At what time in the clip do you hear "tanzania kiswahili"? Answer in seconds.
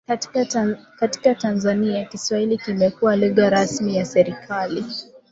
1.35-2.57